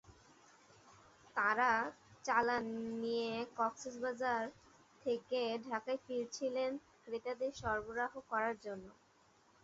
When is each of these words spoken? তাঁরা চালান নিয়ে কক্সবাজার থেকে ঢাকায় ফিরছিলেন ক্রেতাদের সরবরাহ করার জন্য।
তাঁরা 1.35 1.71
চালান 2.25 2.65
নিয়ে 3.01 3.29
কক্সবাজার 3.57 4.43
থেকে 5.01 5.39
ঢাকায় 5.67 5.99
ফিরছিলেন 6.05 6.71
ক্রেতাদের 7.03 7.51
সরবরাহ 7.61 8.13
করার 8.29 8.55
জন্য। 8.65 8.87